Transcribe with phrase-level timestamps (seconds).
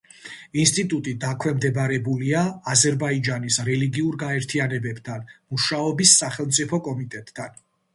[0.61, 2.41] ინსტიტუტი დაქვემდებარებულია
[2.75, 7.67] აზერბაიჯანის რელიგიურ გაერთიანებებთან მუშაობის სახელმწიფო კომიტეტთან.